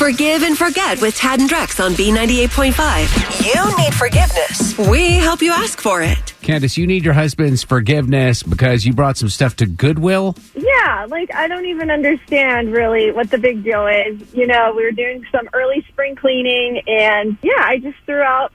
Forgive 0.00 0.44
and 0.44 0.56
forget 0.56 1.02
with 1.02 1.14
Tad 1.14 1.40
and 1.40 1.50
Drex 1.50 1.84
on 1.84 1.92
B98.5. 1.92 3.44
You 3.44 3.84
need 3.84 3.94
forgiveness. 3.94 4.78
We 4.88 5.18
help 5.18 5.42
you 5.42 5.52
ask 5.52 5.78
for 5.78 6.00
it. 6.00 6.32
Candace, 6.40 6.78
you 6.78 6.86
need 6.86 7.04
your 7.04 7.12
husband's 7.12 7.62
forgiveness 7.62 8.42
because 8.42 8.86
you 8.86 8.94
brought 8.94 9.18
some 9.18 9.28
stuff 9.28 9.56
to 9.56 9.66
Goodwill. 9.66 10.36
Yeah, 10.54 11.06
like 11.10 11.34
I 11.34 11.48
don't 11.48 11.66
even 11.66 11.90
understand 11.90 12.72
really 12.72 13.12
what 13.12 13.30
the 13.30 13.36
big 13.36 13.62
deal 13.62 13.86
is. 13.86 14.32
You 14.32 14.46
know, 14.46 14.72
we 14.74 14.84
were 14.84 14.92
doing 14.92 15.26
some 15.30 15.50
early 15.52 15.84
spring 15.90 16.16
cleaning, 16.16 16.80
and 16.86 17.36
yeah, 17.42 17.62
I 17.62 17.76
just 17.76 17.98
threw 18.06 18.22
out 18.22 18.54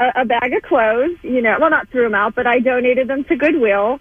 a, 0.00 0.22
a 0.22 0.24
bag 0.24 0.52
of 0.54 0.62
clothes. 0.64 1.18
You 1.22 1.40
know, 1.40 1.56
well, 1.60 1.70
not 1.70 1.88
threw 1.90 2.02
them 2.02 2.16
out, 2.16 2.34
but 2.34 2.48
I 2.48 2.58
donated 2.58 3.06
them 3.06 3.22
to 3.24 3.36
Goodwill, 3.36 4.00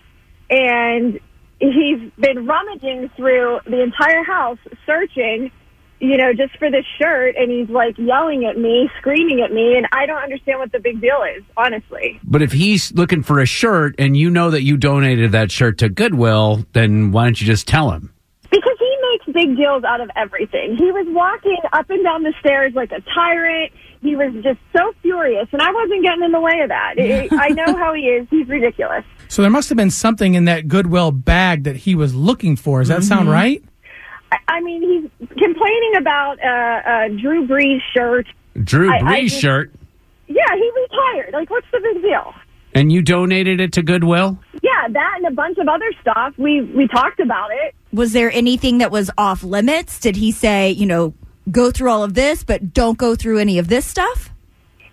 and 0.49 1.19
he's 1.59 2.11
been 2.17 2.47
rummaging 2.47 3.09
through 3.15 3.59
the 3.67 3.83
entire 3.83 4.23
house 4.23 4.57
searching 4.87 5.51
you 5.99 6.17
know, 6.17 6.33
just 6.33 6.57
for 6.57 6.71
this 6.71 6.85
shirt, 6.97 7.35
and 7.37 7.51
he's 7.51 7.69
like 7.69 7.97
yelling 7.97 8.45
at 8.45 8.57
me, 8.57 8.89
screaming 8.99 9.41
at 9.41 9.51
me, 9.51 9.75
and 9.75 9.87
I 9.91 10.05
don't 10.05 10.21
understand 10.21 10.59
what 10.59 10.71
the 10.71 10.79
big 10.79 11.01
deal 11.01 11.21
is, 11.35 11.43
honestly. 11.57 12.19
But 12.23 12.41
if 12.41 12.51
he's 12.51 12.93
looking 12.93 13.21
for 13.21 13.39
a 13.39 13.45
shirt 13.45 13.95
and 13.99 14.15
you 14.15 14.29
know 14.29 14.49
that 14.51 14.63
you 14.63 14.77
donated 14.77 15.31
that 15.33 15.51
shirt 15.51 15.77
to 15.79 15.89
Goodwill, 15.89 16.65
then 16.73 17.11
why 17.11 17.25
don't 17.25 17.39
you 17.39 17.45
just 17.45 17.67
tell 17.67 17.91
him? 17.91 18.13
Because 18.49 18.77
he 18.79 18.97
makes 19.11 19.25
big 19.33 19.57
deals 19.57 19.83
out 19.83 19.99
of 20.01 20.09
everything. 20.15 20.75
He 20.77 20.91
was 20.91 21.05
walking 21.09 21.59
up 21.73 21.89
and 21.89 22.03
down 22.03 22.23
the 22.23 22.33
stairs 22.39 22.73
like 22.75 22.91
a 22.91 23.01
tyrant. 23.13 23.71
He 24.01 24.15
was 24.15 24.33
just 24.41 24.59
so 24.75 24.93
furious, 25.01 25.49
and 25.51 25.61
I 25.61 25.71
wasn't 25.71 26.03
getting 26.03 26.23
in 26.23 26.31
the 26.31 26.39
way 26.39 26.61
of 26.61 26.69
that. 26.69 26.93
It, 26.97 27.33
I 27.33 27.49
know 27.49 27.75
how 27.75 27.93
he 27.93 28.03
is. 28.03 28.27
He's 28.29 28.47
ridiculous. 28.47 29.03
So 29.27 29.41
there 29.41 29.51
must 29.51 29.67
have 29.69 29.75
been 29.75 29.91
something 29.91 30.35
in 30.35 30.45
that 30.45 30.69
Goodwill 30.69 31.11
bag 31.11 31.65
that 31.65 31.75
he 31.75 31.93
was 31.93 32.15
looking 32.15 32.55
for. 32.55 32.79
Does 32.79 32.87
that 32.87 33.03
sound 33.03 33.23
mm-hmm. 33.23 33.31
right? 33.31 33.63
I 34.47 34.61
mean, 34.61 34.81
he's 34.81 35.27
complaining 35.29 35.93
about 35.97 36.37
uh, 36.43 36.89
uh, 36.89 37.07
Drew 37.21 37.47
Brees' 37.47 37.79
shirt. 37.95 38.27
Drew 38.63 38.91
I- 38.91 38.97
I 38.97 39.01
Brees' 39.01 39.29
just- 39.29 39.41
shirt, 39.41 39.71
Yeah, 40.27 40.43
he 40.55 40.71
retired. 40.81 41.33
Like, 41.33 41.49
what's 41.49 41.67
the 41.71 41.79
big 41.81 42.01
deal? 42.03 42.33
and 42.75 42.91
you 42.91 43.01
donated 43.01 43.59
it 43.59 43.73
to 43.73 43.81
Goodwill? 43.81 44.37
Yeah, 44.61 44.87
that 44.89 45.13
and 45.17 45.25
a 45.25 45.31
bunch 45.31 45.57
of 45.57 45.67
other 45.67 45.91
stuff. 46.01 46.33
We 46.37 46.61
we 46.61 46.87
talked 46.87 47.19
about 47.19 47.49
it. 47.51 47.73
Was 47.91 48.13
there 48.13 48.31
anything 48.31 48.77
that 48.77 48.91
was 48.91 49.09
off 49.17 49.43
limits? 49.43 49.99
Did 49.99 50.15
he 50.17 50.31
say, 50.31 50.69
you 50.71 50.85
know, 50.85 51.13
go 51.49 51.71
through 51.71 51.89
all 51.89 52.03
of 52.03 52.13
this, 52.13 52.43
but 52.43 52.71
don't 52.73 52.97
go 52.97 53.15
through 53.15 53.39
any 53.39 53.57
of 53.57 53.69
this 53.69 53.85
stuff? 53.85 54.29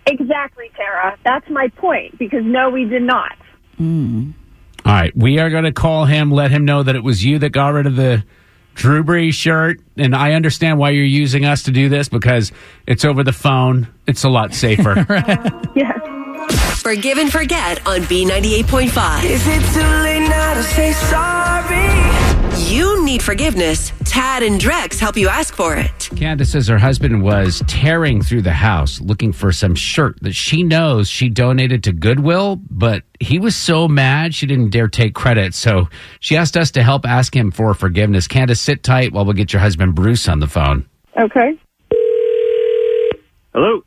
Exactly, 0.06 0.70
Tara. 0.76 1.18
That's 1.24 1.48
my 1.50 1.68
point. 1.76 2.16
Because 2.18 2.44
no, 2.44 2.70
we 2.70 2.84
did 2.86 3.02
not. 3.02 3.32
All 3.78 4.92
right, 4.92 5.14
we 5.16 5.38
are 5.38 5.50
going 5.50 5.64
to 5.64 5.72
call 5.72 6.04
him, 6.06 6.30
let 6.30 6.50
him 6.50 6.64
know 6.64 6.82
that 6.82 6.94
it 6.96 7.02
was 7.04 7.24
you 7.24 7.38
that 7.40 7.50
got 7.50 7.68
rid 7.74 7.86
of 7.86 7.96
the 7.96 8.24
Drew 8.76 9.02
Brees 9.02 9.34
shirt. 9.34 9.80
And 9.96 10.14
I 10.14 10.32
understand 10.34 10.78
why 10.78 10.90
you're 10.90 11.04
using 11.04 11.44
us 11.44 11.64
to 11.64 11.72
do 11.72 11.88
this 11.88 12.08
because 12.08 12.52
it's 12.86 13.04
over 13.04 13.24
the 13.24 13.32
phone. 13.32 13.88
It's 14.06 14.22
a 14.24 14.28
lot 14.28 14.54
safer. 14.54 15.04
Yes. 15.74 16.80
Forgive 16.80 17.18
and 17.18 17.30
forget 17.32 17.84
on 17.86 18.02
B98.5. 18.02 19.24
Is 19.24 19.42
it 19.46 19.60
too 19.74 19.80
late 19.80 20.28
now 20.28 20.54
to 20.54 20.62
say 20.62 20.92
sorry? 20.92 21.95
You 22.68 23.04
need 23.04 23.22
forgiveness. 23.22 23.92
Tad 24.04 24.42
and 24.42 24.60
Drex 24.60 24.98
help 24.98 25.16
you 25.16 25.28
ask 25.28 25.54
for 25.54 25.76
it. 25.76 26.10
Candace 26.16 26.50
says 26.50 26.66
her 26.66 26.78
husband 26.78 27.22
was 27.22 27.62
tearing 27.68 28.20
through 28.22 28.42
the 28.42 28.52
house 28.52 29.00
looking 29.00 29.32
for 29.32 29.52
some 29.52 29.76
shirt 29.76 30.18
that 30.22 30.34
she 30.34 30.64
knows 30.64 31.08
she 31.08 31.28
donated 31.28 31.84
to 31.84 31.92
Goodwill, 31.92 32.56
but 32.68 33.04
he 33.20 33.38
was 33.38 33.54
so 33.54 33.86
mad 33.86 34.34
she 34.34 34.46
didn't 34.46 34.70
dare 34.70 34.88
take 34.88 35.14
credit. 35.14 35.54
So 35.54 35.88
she 36.18 36.36
asked 36.36 36.56
us 36.56 36.72
to 36.72 36.82
help 36.82 37.06
ask 37.06 37.36
him 37.36 37.52
for 37.52 37.72
forgiveness. 37.72 38.26
Candace, 38.26 38.60
sit 38.60 38.82
tight 38.82 39.12
while 39.12 39.24
we 39.24 39.34
get 39.34 39.52
your 39.52 39.60
husband 39.60 39.94
Bruce 39.94 40.28
on 40.28 40.40
the 40.40 40.48
phone. 40.48 40.88
Okay. 41.16 41.56
Hello. 43.54 43.82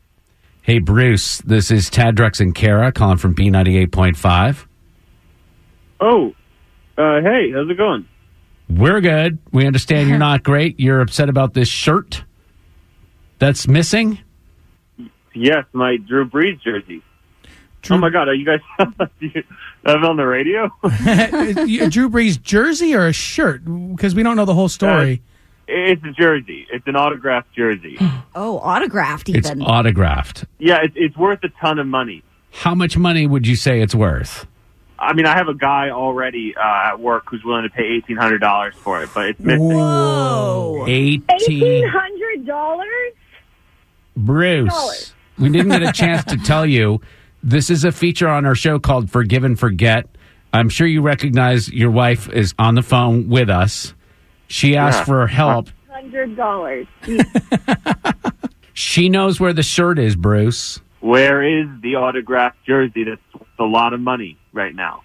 Hey, 0.62 0.78
Bruce, 0.78 1.38
this 1.42 1.70
is 1.70 1.90
Tad 1.90 2.16
Drex 2.16 2.40
and 2.40 2.54
Kara 2.54 2.92
calling 2.92 3.18
from 3.18 3.34
B98.5. 3.34 4.64
Oh, 6.00 6.28
uh, 6.96 7.20
hey, 7.20 7.52
how's 7.52 7.68
it 7.68 7.76
going? 7.76 8.06
We're 8.70 9.00
good. 9.00 9.38
We 9.52 9.66
understand 9.66 10.08
you're 10.08 10.18
not 10.30 10.42
great. 10.42 10.78
You're 10.80 11.00
upset 11.00 11.28
about 11.28 11.54
this 11.54 11.68
shirt 11.68 12.24
that's 13.38 13.66
missing. 13.68 14.18
Yes, 15.34 15.64
my 15.72 15.96
Drew 15.96 16.28
Brees 16.28 16.60
jersey. 16.62 17.02
Oh 17.90 17.96
my 17.96 18.10
God, 18.10 18.28
are 18.28 18.34
you 18.34 18.44
guys 18.44 18.60
you 19.20 19.30
have 19.86 19.96
it 19.96 20.04
on 20.04 20.16
the 20.16 20.26
radio? 20.26 20.68
Drew 21.88 22.10
Brees 22.10 22.40
jersey 22.40 22.94
or 22.94 23.06
a 23.06 23.12
shirt? 23.12 23.64
Because 23.64 24.14
we 24.14 24.22
don't 24.22 24.36
know 24.36 24.44
the 24.44 24.54
whole 24.54 24.68
story. 24.68 25.22
Uh, 25.66 25.72
it's 25.72 26.02
a 26.04 26.10
jersey. 26.12 26.66
It's 26.72 26.86
an 26.86 26.96
autographed 26.96 27.52
jersey. 27.54 27.96
Oh, 28.32 28.58
autographed 28.60 29.28
even. 29.28 29.38
It's 29.40 29.50
even. 29.50 29.62
autographed. 29.62 30.44
yeah, 30.60 30.78
it's 30.84 30.94
it's 30.96 31.16
worth 31.16 31.40
a 31.42 31.48
ton 31.60 31.80
of 31.80 31.86
money. 31.88 32.22
How 32.52 32.76
much 32.76 32.96
money 32.96 33.26
would 33.26 33.44
you 33.44 33.56
say 33.56 33.80
it's 33.80 33.92
worth? 33.94 34.46
I 35.00 35.14
mean, 35.14 35.26
I 35.26 35.34
have 35.36 35.48
a 35.48 35.54
guy 35.54 35.90
already 35.90 36.54
uh, 36.56 36.60
at 36.92 37.00
work 37.00 37.24
who's 37.30 37.42
willing 37.44 37.62
to 37.64 37.70
pay 37.70 37.84
eighteen 37.84 38.16
hundred 38.16 38.38
dollars 38.40 38.74
for 38.76 39.02
it, 39.02 39.08
but 39.14 39.26
it's 39.30 39.40
missing. 39.40 39.68
Whoa. 39.68 40.84
Eighteen 40.86 41.24
18 41.30 41.88
hundred 41.88 42.46
dollars. 42.46 43.12
Bruce. 44.16 45.14
We 45.38 45.48
didn't 45.48 45.70
get 45.70 45.82
a 45.82 45.92
chance 45.92 46.24
to 46.24 46.36
tell 46.36 46.66
you. 46.66 47.00
This 47.42 47.70
is 47.70 47.84
a 47.84 47.92
feature 47.92 48.28
on 48.28 48.44
our 48.44 48.54
show 48.54 48.78
called 48.78 49.10
Forgive 49.10 49.44
and 49.44 49.58
Forget. 49.58 50.06
I'm 50.52 50.68
sure 50.68 50.86
you 50.86 51.00
recognize 51.00 51.70
your 51.72 51.90
wife 51.90 52.28
is 52.28 52.54
on 52.58 52.74
the 52.74 52.82
phone 52.82 53.28
with 53.30 53.48
us. 53.48 53.94
She 54.48 54.76
asked 54.76 54.98
Yeah. 55.00 55.04
for 55.04 55.26
help. 55.26 55.68
Hundred 55.88 56.36
dollars. 56.36 56.86
She 58.72 59.08
knows 59.10 59.38
where 59.38 59.52
the 59.52 59.62
shirt 59.62 59.98
is, 59.98 60.16
Bruce. 60.16 60.80
Where 61.00 61.42
is 61.42 61.66
the 61.82 61.96
autographed 61.96 62.64
jersey? 62.64 63.04
That's 63.04 63.20
a 63.58 63.64
lot 63.64 63.92
of 63.92 64.00
money 64.00 64.38
right 64.52 64.74
now. 64.74 65.02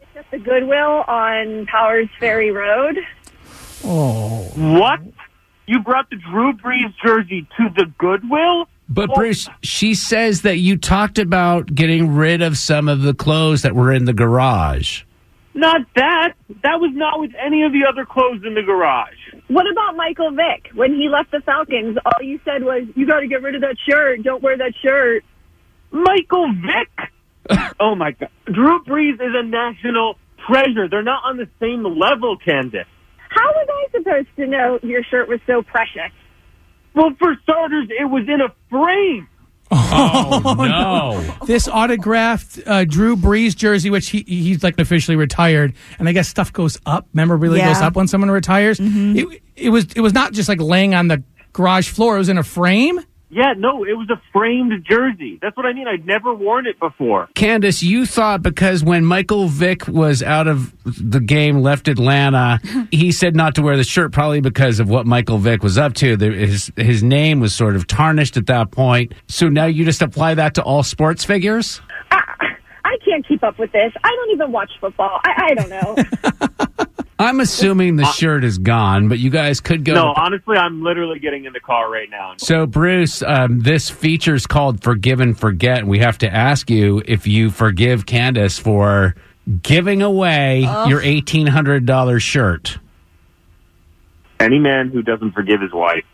It's 0.00 0.10
At 0.16 0.30
the 0.30 0.38
Goodwill 0.38 1.04
on 1.06 1.66
Powers 1.66 2.08
Ferry 2.18 2.50
Road. 2.50 2.98
Oh. 3.84 4.50
What? 4.56 5.00
You 5.66 5.80
brought 5.80 6.08
the 6.10 6.16
Drew 6.16 6.52
Brees 6.52 6.94
jersey 7.04 7.46
to 7.56 7.68
the 7.76 7.86
Goodwill? 7.98 8.68
But 8.88 9.12
Bruce, 9.14 9.48
she 9.62 9.94
says 9.94 10.42
that 10.42 10.58
you 10.58 10.76
talked 10.76 11.18
about 11.18 11.74
getting 11.74 12.14
rid 12.14 12.40
of 12.40 12.56
some 12.56 12.88
of 12.88 13.02
the 13.02 13.14
clothes 13.14 13.62
that 13.62 13.74
were 13.74 13.92
in 13.92 14.04
the 14.04 14.12
garage. 14.12 15.02
Not 15.54 15.80
that. 15.96 16.34
That 16.62 16.80
was 16.80 16.92
not 16.94 17.18
with 17.18 17.32
any 17.34 17.64
of 17.64 17.72
the 17.72 17.84
other 17.88 18.04
clothes 18.04 18.42
in 18.46 18.54
the 18.54 18.62
garage. 18.62 19.16
What 19.48 19.64
about 19.70 19.96
Michael 19.96 20.30
Vick? 20.30 20.70
When 20.74 20.94
he 20.94 21.08
left 21.08 21.30
the 21.32 21.40
Falcons, 21.40 21.96
all 22.04 22.22
you 22.22 22.38
said 22.44 22.62
was, 22.62 22.84
"You 22.94 23.06
got 23.06 23.20
to 23.20 23.26
get 23.26 23.42
rid 23.42 23.54
of 23.54 23.62
that 23.62 23.76
shirt. 23.88 24.22
Don't 24.22 24.42
wear 24.42 24.56
that 24.56 24.74
shirt." 24.82 25.24
Michael 25.90 26.52
Vick? 26.52 27.10
Oh 27.80 27.94
my 27.94 28.12
God. 28.12 28.28
Drew 28.46 28.82
Brees 28.84 29.14
is 29.14 29.34
a 29.34 29.42
national 29.42 30.16
treasure. 30.48 30.88
They're 30.88 31.02
not 31.02 31.22
on 31.24 31.36
the 31.36 31.48
same 31.60 31.82
level, 31.84 32.36
Candace. 32.38 32.86
How 33.28 33.46
was 33.48 33.68
I 33.70 33.98
supposed 33.98 34.28
to 34.36 34.46
know 34.46 34.78
your 34.82 35.02
shirt 35.04 35.28
was 35.28 35.40
so 35.46 35.62
precious? 35.62 36.12
Well, 36.94 37.10
for 37.18 37.36
starters, 37.42 37.88
it 37.90 38.04
was 38.06 38.24
in 38.28 38.40
a 38.40 38.48
frame. 38.70 39.28
Oh, 39.70 40.54
no. 41.40 41.46
This 41.46 41.66
autographed 41.68 42.60
uh, 42.66 42.84
Drew 42.84 43.16
Brees 43.16 43.54
jersey, 43.56 43.90
which 43.90 44.08
he 44.10 44.22
he's 44.26 44.62
like 44.62 44.78
officially 44.78 45.16
retired, 45.16 45.74
and 45.98 46.08
I 46.08 46.12
guess 46.12 46.28
stuff 46.28 46.52
goes 46.52 46.78
up. 46.86 47.06
Memorabilia 47.12 47.58
Yeah. 47.62 47.72
goes 47.74 47.82
up 47.82 47.96
when 47.96 48.06
someone 48.06 48.30
retires. 48.30 48.78
It, 48.80 49.42
it 49.56 49.70
was 49.70 49.86
it 49.96 50.00
was 50.00 50.12
not 50.14 50.32
just 50.32 50.48
like 50.48 50.60
laying 50.60 50.94
on 50.94 51.08
the 51.08 51.22
garage 51.52 51.88
floor; 51.88 52.14
it 52.14 52.18
was 52.18 52.28
in 52.28 52.38
a 52.38 52.44
frame. 52.44 53.00
Yeah, 53.28 53.54
no, 53.56 53.82
it 53.82 53.94
was 53.94 54.08
a 54.08 54.20
framed 54.32 54.72
jersey. 54.88 55.40
That's 55.42 55.56
what 55.56 55.66
I 55.66 55.72
mean. 55.72 55.88
I'd 55.88 56.06
never 56.06 56.32
worn 56.32 56.66
it 56.66 56.78
before. 56.78 57.28
Candace, 57.34 57.82
you 57.82 58.06
thought 58.06 58.40
because 58.40 58.84
when 58.84 59.04
Michael 59.04 59.48
Vick 59.48 59.88
was 59.88 60.22
out 60.22 60.46
of 60.46 60.72
the 60.84 61.18
game, 61.18 61.60
left 61.60 61.88
Atlanta, 61.88 62.60
he 62.92 63.10
said 63.10 63.34
not 63.34 63.56
to 63.56 63.62
wear 63.62 63.76
the 63.76 63.82
shirt, 63.84 64.12
probably 64.12 64.40
because 64.40 64.78
of 64.78 64.88
what 64.88 65.06
Michael 65.06 65.38
Vick 65.38 65.64
was 65.64 65.76
up 65.76 65.94
to. 65.94 66.16
The, 66.16 66.30
his 66.30 66.72
his 66.76 67.02
name 67.02 67.40
was 67.40 67.52
sort 67.52 67.74
of 67.74 67.88
tarnished 67.88 68.36
at 68.36 68.46
that 68.46 68.70
point. 68.70 69.12
So 69.26 69.48
now 69.48 69.66
you 69.66 69.84
just 69.84 70.02
apply 70.02 70.34
that 70.34 70.54
to 70.54 70.62
all 70.62 70.84
sports 70.84 71.24
figures. 71.24 71.80
I, 72.12 72.22
I 72.84 72.96
can't 73.04 73.26
keep 73.26 73.42
up 73.42 73.58
with 73.58 73.72
this. 73.72 73.92
I 74.04 74.08
don't 74.08 74.30
even 74.34 74.52
watch 74.52 74.70
football. 74.80 75.18
I, 75.24 75.50
I 75.50 75.54
don't 75.54 75.70
know. 75.70 76.65
I'm 77.18 77.40
assuming 77.40 77.96
the 77.96 78.04
shirt 78.04 78.44
is 78.44 78.58
gone, 78.58 79.08
but 79.08 79.18
you 79.18 79.30
guys 79.30 79.60
could 79.60 79.84
go. 79.84 79.94
No, 79.94 80.12
honestly, 80.16 80.56
I'm 80.56 80.82
literally 80.82 81.18
getting 81.18 81.46
in 81.46 81.54
the 81.54 81.60
car 81.60 81.90
right 81.90 82.10
now. 82.10 82.34
So, 82.36 82.66
Bruce, 82.66 83.22
um, 83.22 83.60
this 83.60 83.90
is 84.04 84.46
called 84.46 84.82
Forgive 84.82 85.20
and 85.20 85.38
Forget. 85.38 85.86
We 85.86 86.00
have 86.00 86.18
to 86.18 86.32
ask 86.32 86.68
you 86.68 87.02
if 87.06 87.26
you 87.26 87.50
forgive 87.50 88.04
Candace 88.04 88.58
for 88.58 89.14
giving 89.62 90.02
away 90.02 90.60
your 90.60 91.00
$1,800 91.00 92.20
shirt. 92.20 92.78
Any 94.38 94.58
man 94.58 94.90
who 94.90 95.00
doesn't 95.00 95.32
forgive 95.32 95.62
his 95.62 95.72
wife 95.72 96.04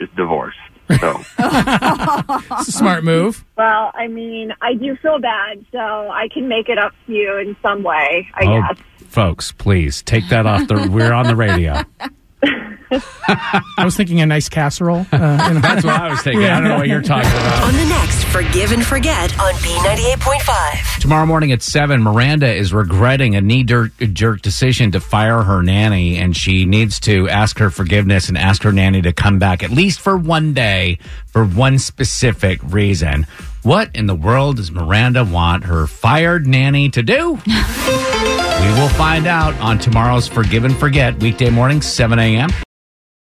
is 0.00 0.08
divorced. 0.16 0.58
So 1.00 1.20
It's 1.38 2.68
a 2.68 2.72
smart 2.72 3.04
move. 3.04 3.44
Well, 3.56 3.90
I 3.94 4.08
mean, 4.08 4.52
I 4.60 4.74
do 4.74 4.96
feel 4.96 5.18
bad, 5.18 5.64
so 5.70 5.78
I 5.78 6.28
can 6.32 6.48
make 6.48 6.68
it 6.68 6.78
up 6.78 6.92
to 7.06 7.12
you 7.12 7.36
in 7.38 7.56
some 7.62 7.82
way, 7.82 8.28
I 8.34 8.44
oh, 8.46 8.74
guess. 8.74 8.84
folks, 9.08 9.52
please 9.52 10.02
take 10.02 10.28
that 10.28 10.46
off 10.46 10.66
the. 10.68 10.88
We're 10.90 11.12
on 11.12 11.26
the 11.26 11.36
radio. 11.36 11.82
I 12.90 13.84
was 13.84 13.96
thinking 13.96 14.20
a 14.20 14.26
nice 14.26 14.48
casserole. 14.48 15.06
Uh, 15.12 15.46
you 15.48 15.54
know. 15.54 15.60
That's 15.60 15.84
what 15.84 15.94
I 15.94 16.10
was 16.10 16.22
thinking. 16.22 16.44
I 16.44 16.60
don't 16.60 16.68
know 16.68 16.76
what 16.78 16.88
you're 16.88 17.02
talking 17.02 17.30
about. 17.30 17.64
On 17.64 17.74
the 17.74 17.84
next 17.84 18.24
Forgive 18.24 18.72
and 18.72 18.84
Forget 18.84 19.38
on 19.38 19.54
B98.5. 19.54 21.00
Tomorrow 21.00 21.26
morning 21.26 21.52
at 21.52 21.62
7, 21.62 22.02
Miranda 22.02 22.52
is 22.52 22.72
regretting 22.72 23.36
a 23.36 23.40
knee 23.40 23.64
jerk 23.64 24.42
decision 24.42 24.92
to 24.92 25.00
fire 25.00 25.42
her 25.42 25.62
nanny, 25.62 26.16
and 26.16 26.36
she 26.36 26.64
needs 26.64 26.98
to 27.00 27.28
ask 27.28 27.58
her 27.58 27.70
forgiveness 27.70 28.28
and 28.28 28.38
ask 28.38 28.62
her 28.62 28.72
nanny 28.72 29.02
to 29.02 29.12
come 29.12 29.38
back 29.38 29.62
at 29.62 29.70
least 29.70 30.00
for 30.00 30.16
one 30.16 30.54
day 30.54 30.98
for 31.26 31.44
one 31.44 31.78
specific 31.78 32.60
reason. 32.64 33.26
What 33.62 33.94
in 33.94 34.06
the 34.06 34.14
world 34.14 34.56
does 34.56 34.70
Miranda 34.70 35.24
want 35.24 35.64
her 35.64 35.86
fired 35.86 36.46
nanny 36.46 36.88
to 36.90 37.02
do? 37.02 37.32
we 37.46 38.72
will 38.80 38.88
find 38.90 39.26
out 39.26 39.54
on 39.60 39.78
tomorrow's 39.78 40.26
Forgive 40.28 40.64
and 40.64 40.76
Forget, 40.76 41.20
weekday 41.20 41.50
morning, 41.50 41.82
7 41.82 42.18
a.m. 42.18 42.50